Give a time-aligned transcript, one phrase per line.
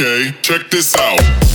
[0.00, 1.47] Okay, check this out.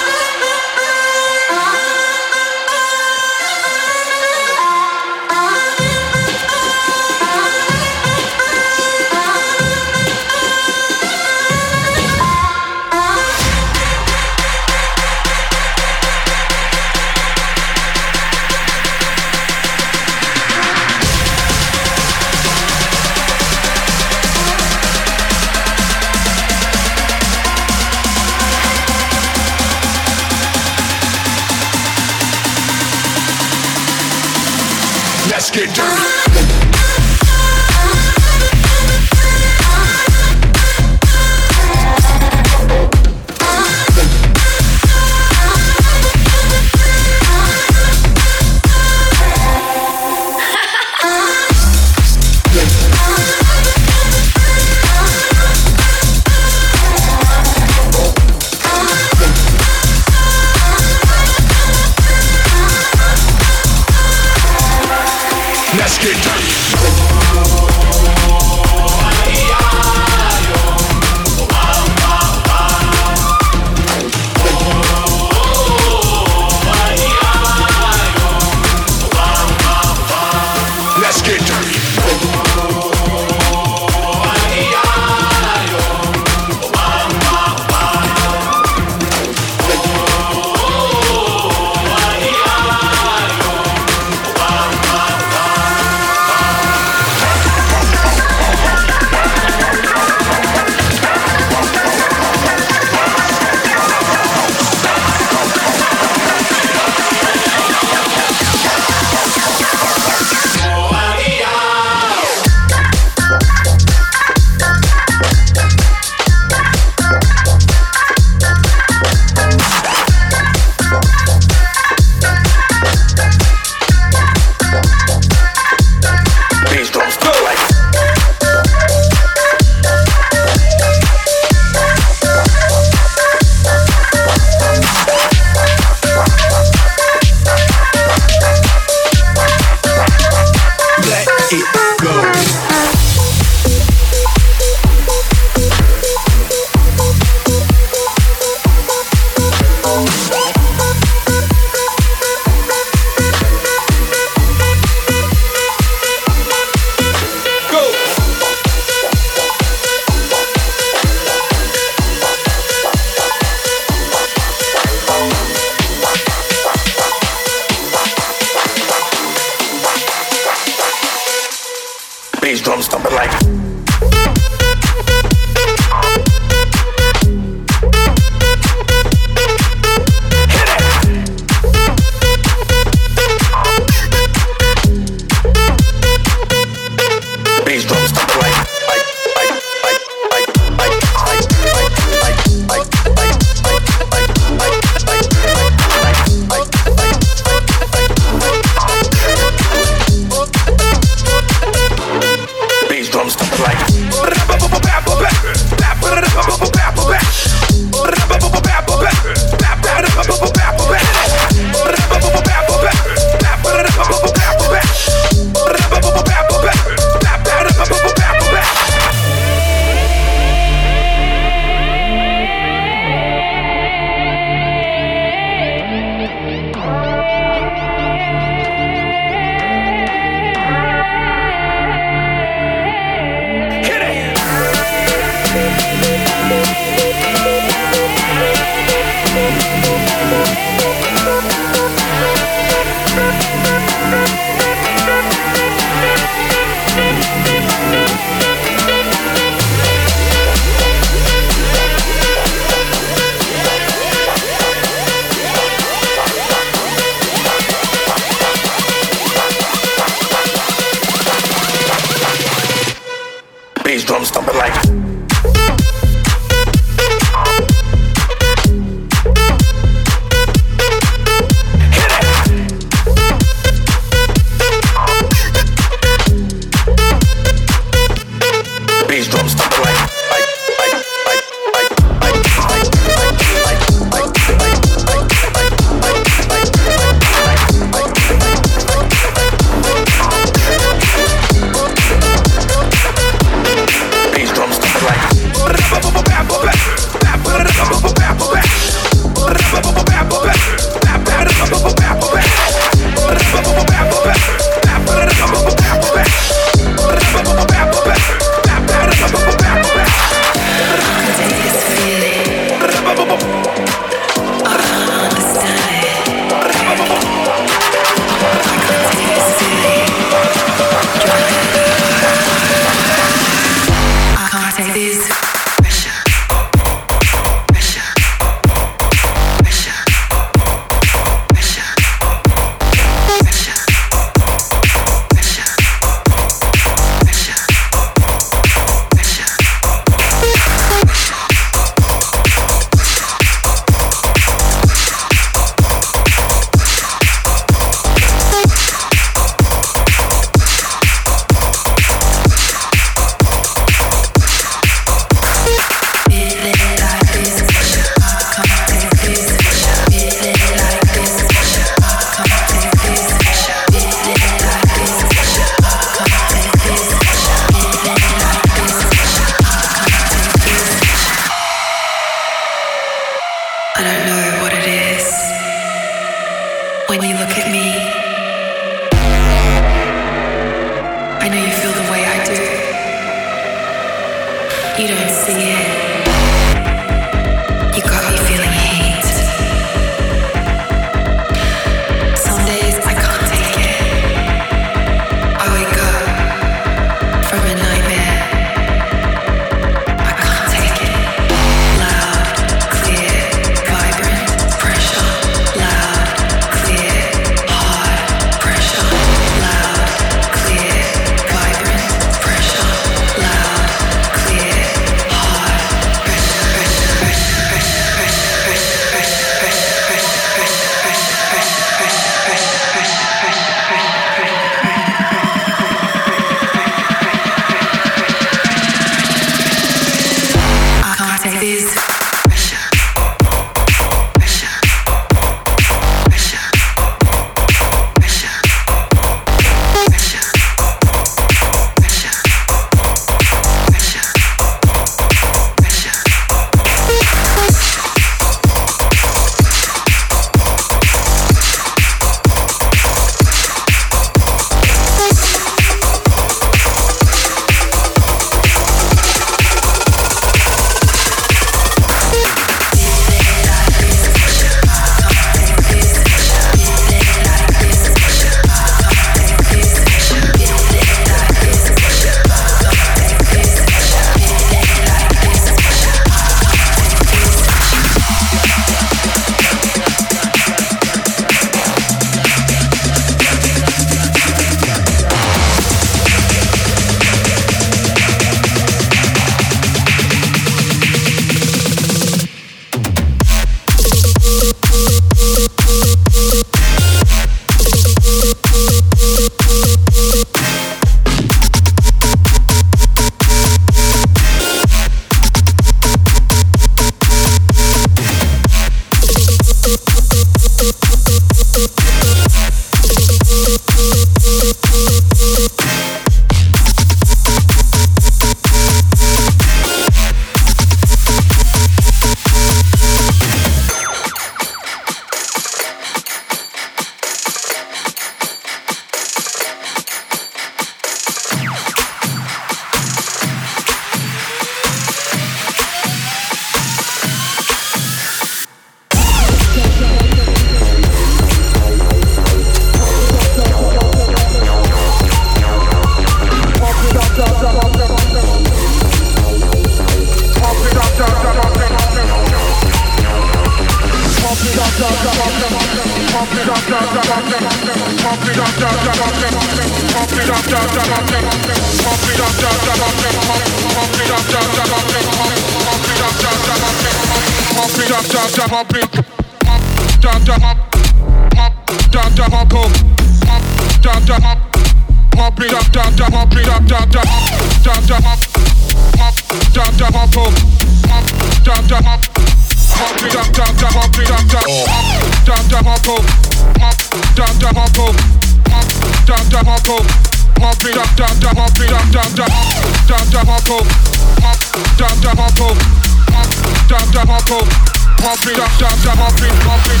[597.48, 600.00] Down pop it, drop, drop, drop, pop it, pop it.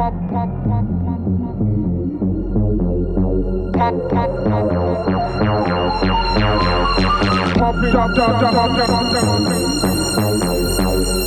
[0.00, 1.28] Pop, pop, pop, pop, pop,
[3.76, 4.32] pop, pop, pop,
[7.58, 9.28] pop it, drop, drop, drop, drop, drop, drop,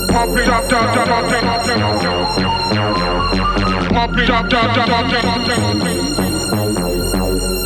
[0.09, 2.17] pop it, drop, drop, drop, drop, drop, drop,
[3.93, 6.32] pop it, drop, drop, drop, drop, drop, drop,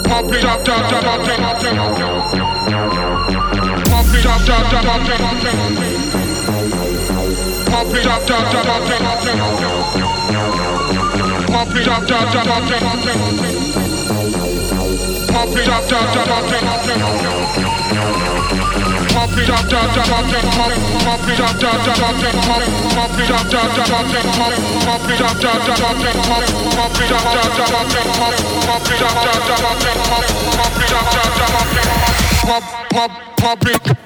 [0.08, 0.68] Pump it up,
[33.38, 33.98] Public,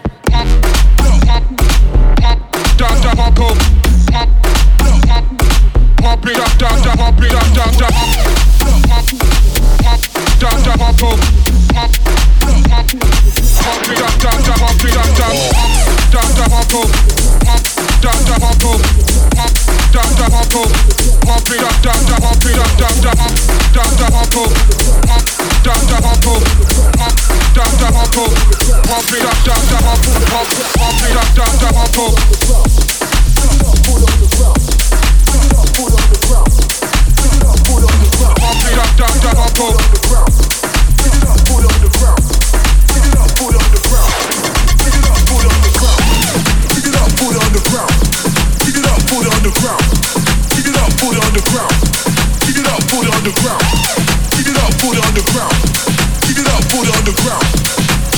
[35.74, 36.91] Pull on the ground.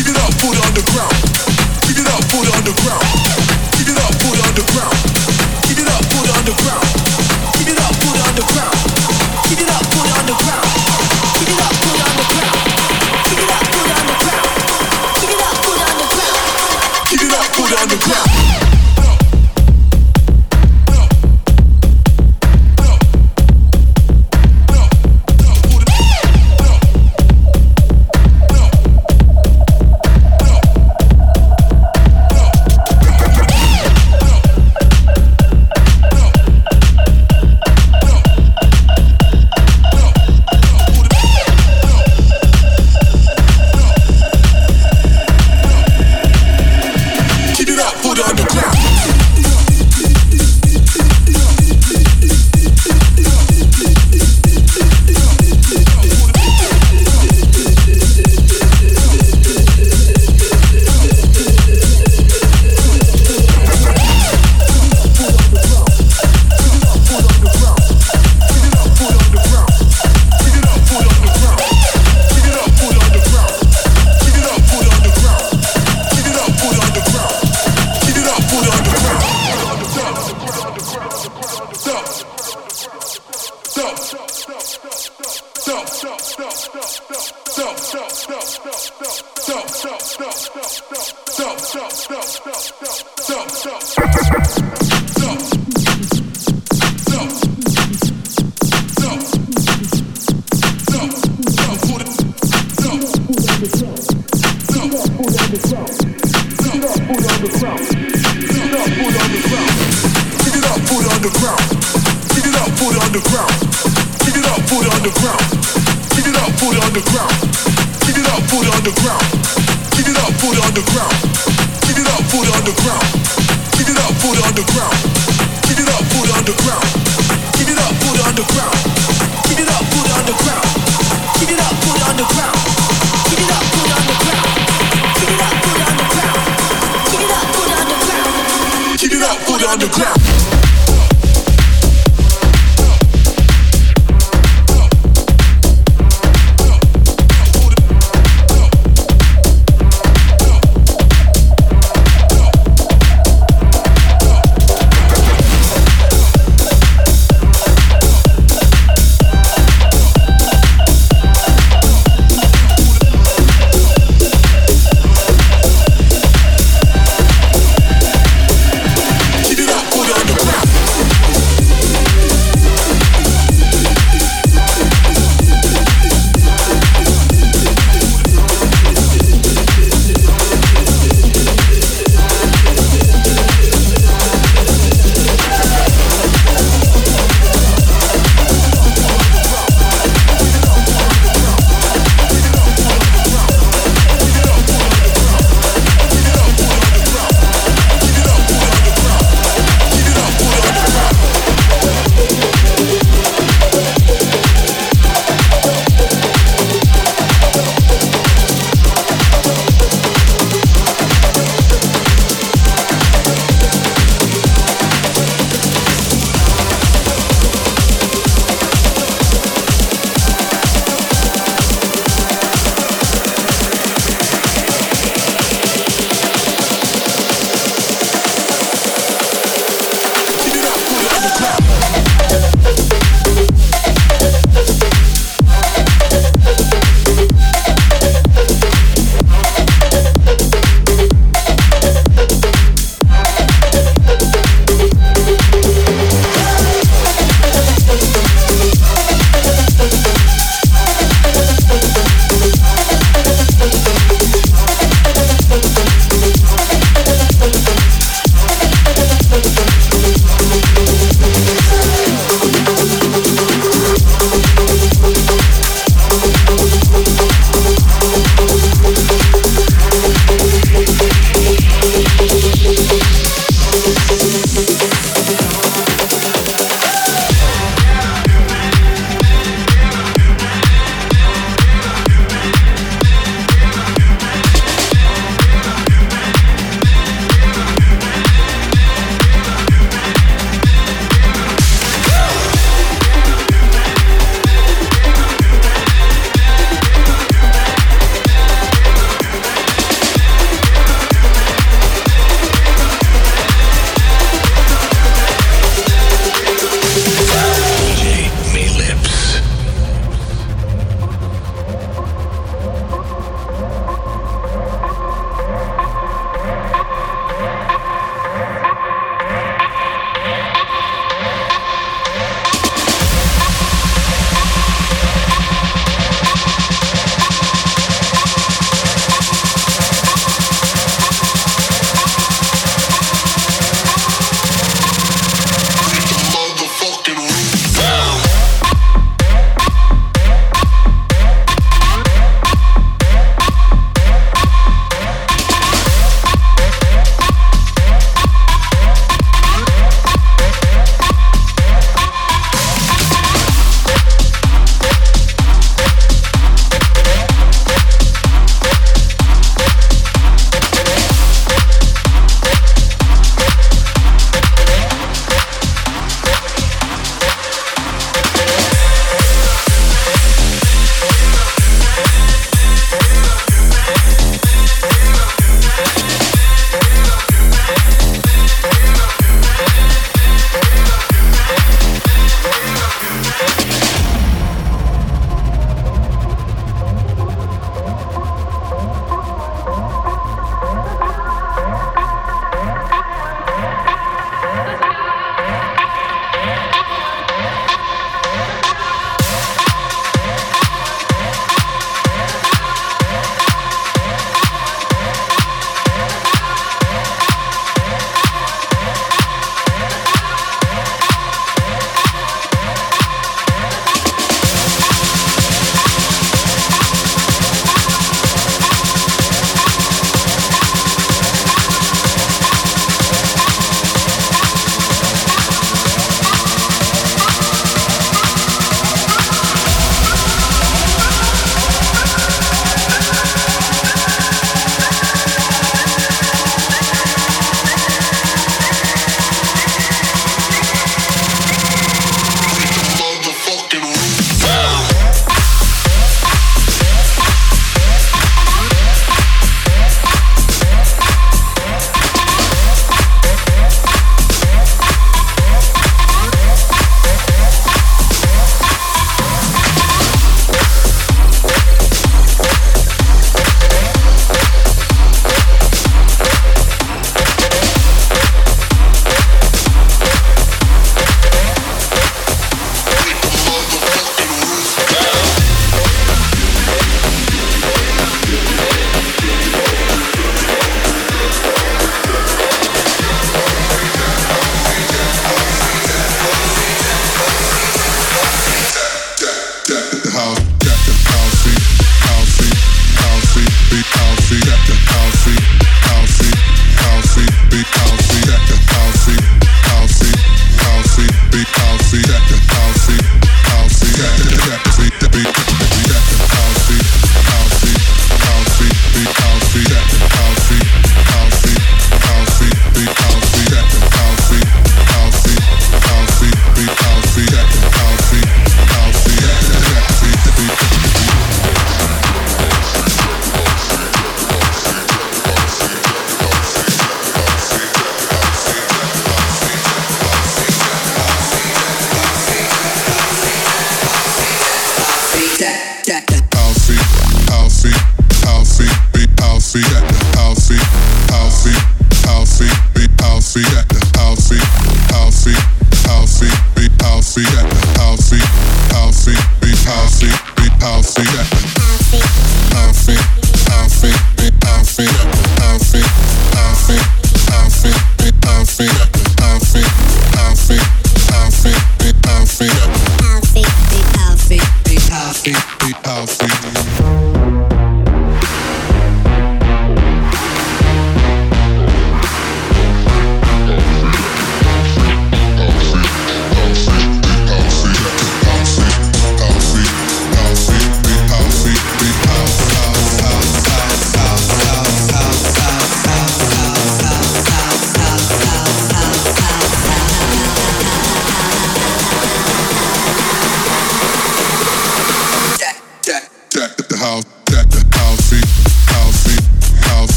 [0.00, 1.69] Keep it up, put it on the ground.
[1.90, 2.20] Keep it up.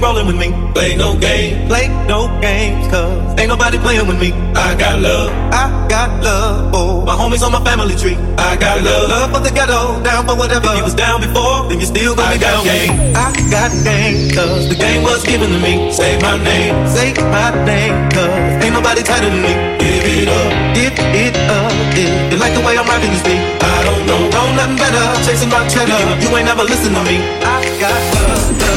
[0.00, 0.48] rolling with me.
[0.72, 4.32] Play no game, play no games, cause ain't nobody playing with me.
[4.56, 8.16] I got love, I got love for my homies on my family tree.
[8.38, 10.68] I got love, love for the ghetto, down for whatever.
[10.72, 12.64] If you was down before, then you still gonna I be down.
[12.64, 12.92] Game.
[13.14, 15.92] I got game, cause the game was given to me.
[15.92, 19.52] Say my name, say my name, cause ain't nobody tighter than me.
[19.80, 23.42] Give it up, give it up, if you like the way I'm rocking this beat.
[23.60, 26.00] I don't know, know nothing better, chasing my cheddar.
[26.24, 27.20] You ain't never listen to me.
[27.44, 28.69] I got love,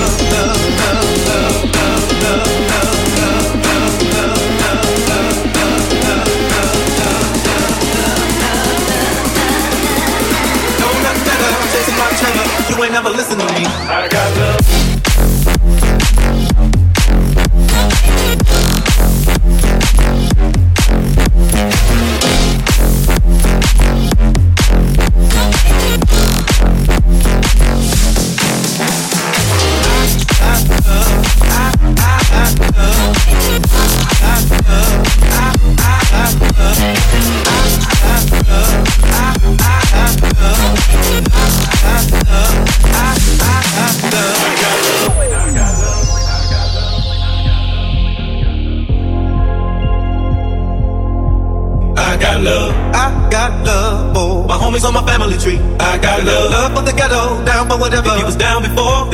[12.93, 13.65] never listen to me.
[13.65, 14.62] I got love.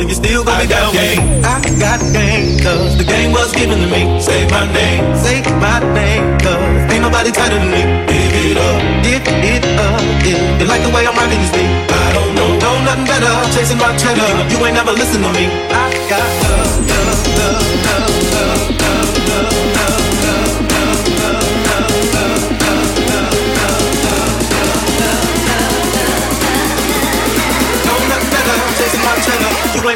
[0.00, 0.92] Then you still gonna I be down.
[0.96, 1.20] Game.
[1.44, 4.16] I got game, cause the game was given to me.
[4.16, 7.84] Say my name, say my name, cause ain't nobody tighter than me.
[8.08, 10.58] Give it up, give it up, yeah.
[10.58, 11.68] You like the way I'm rocking this beat?
[11.92, 13.32] I don't know, know nothing better.
[13.52, 15.52] Chasing my cheddar, you ain't never listen to me.
[15.68, 19.79] I got love, love, love, love, love, love, love.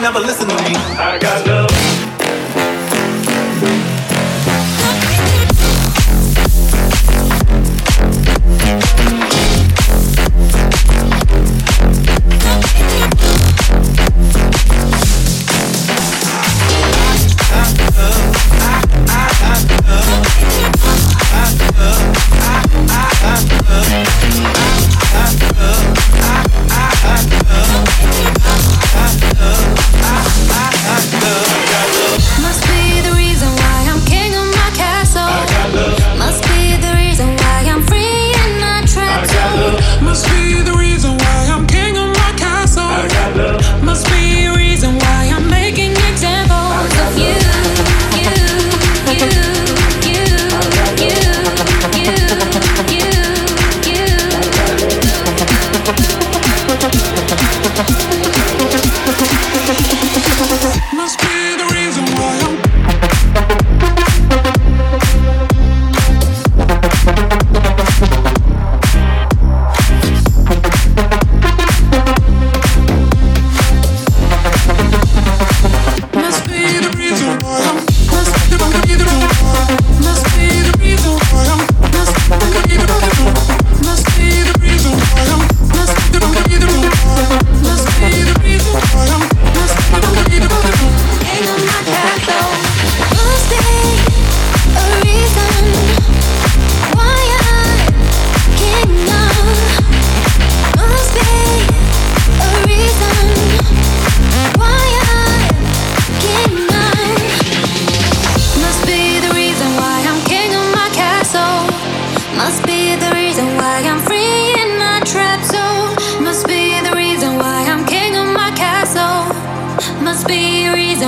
[0.04, 0.74] Never listen to me.
[0.98, 2.03] I got love.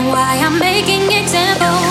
[0.03, 1.86] Must be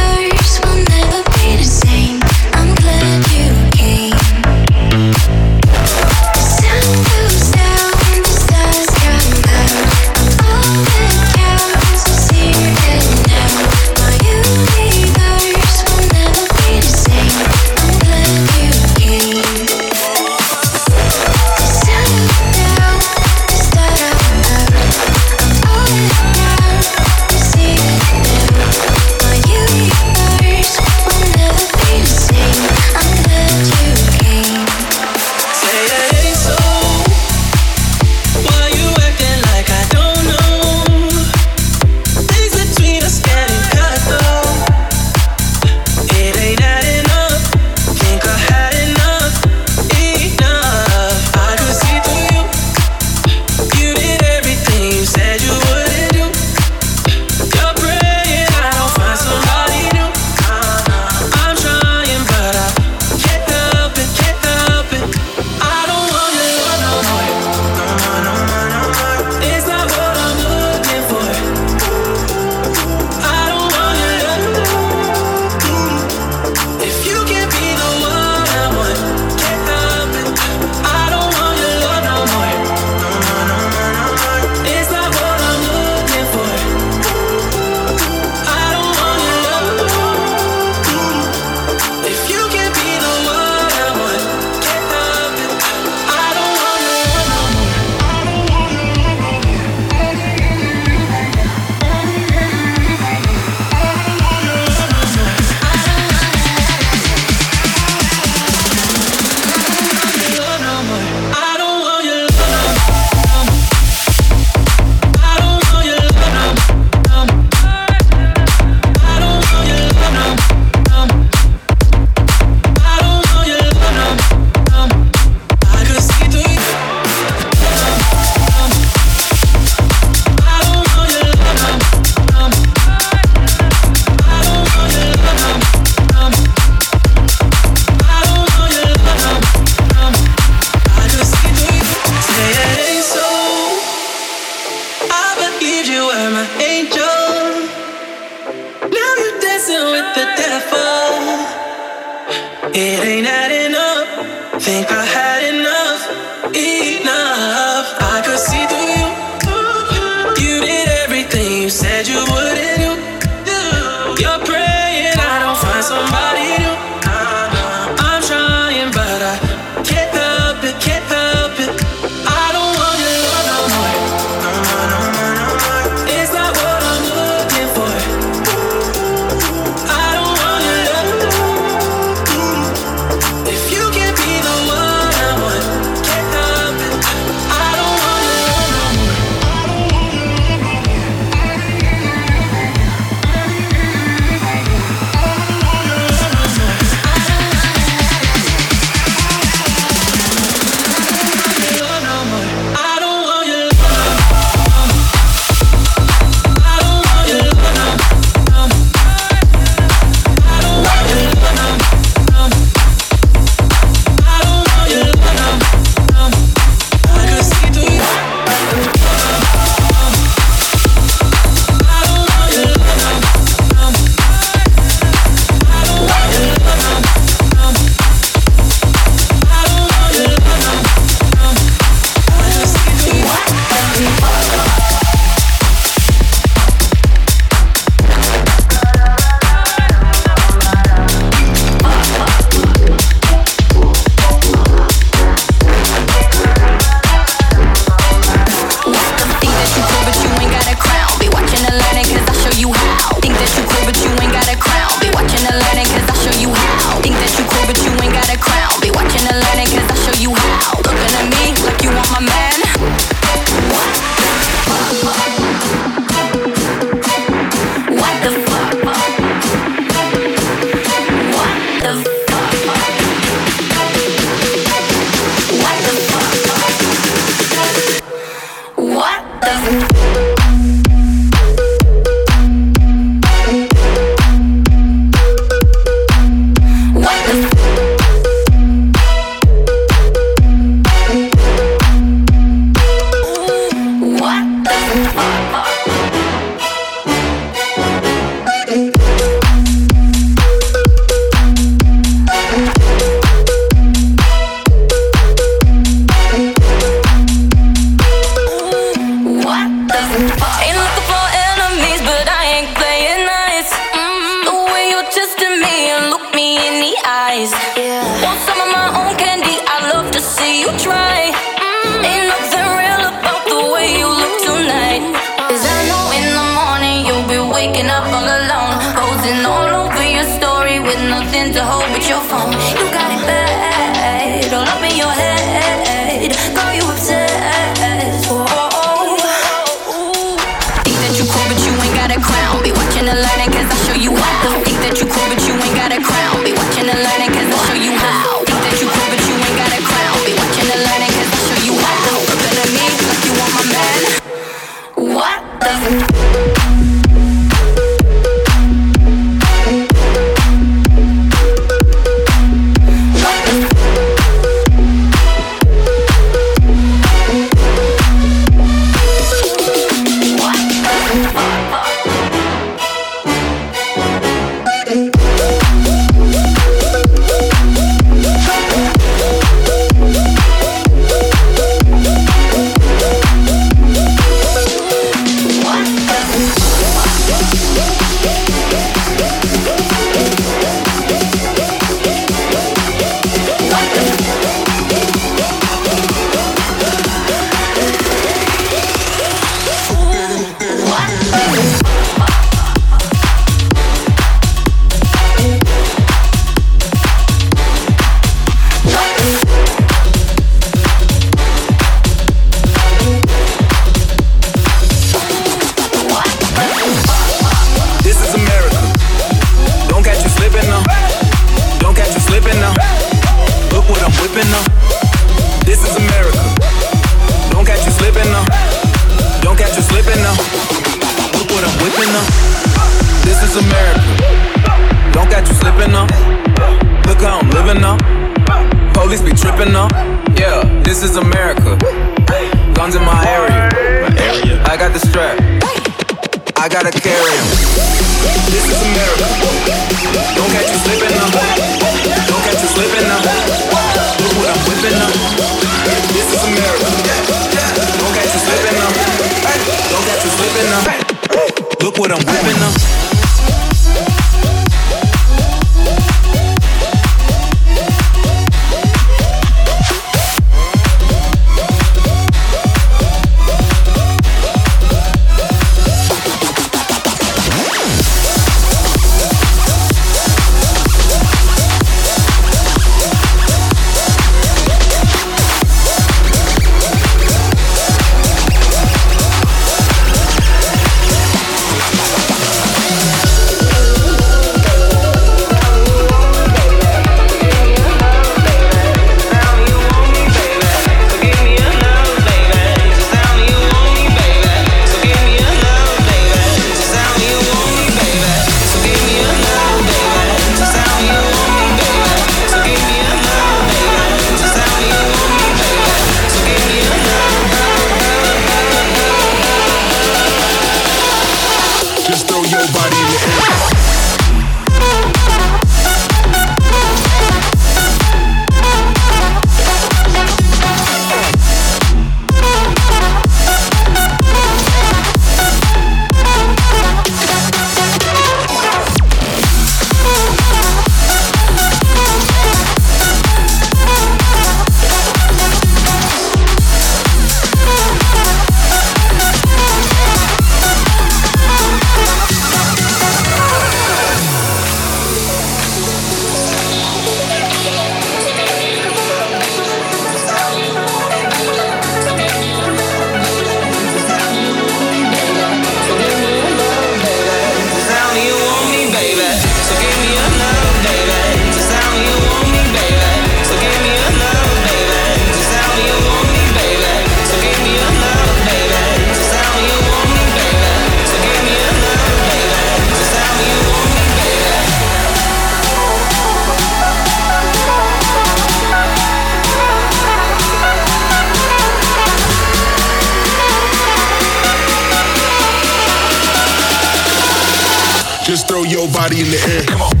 [598.81, 599.63] your body in the air.
[599.65, 600.00] Come on.